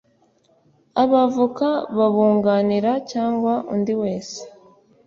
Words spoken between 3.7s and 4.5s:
undi wese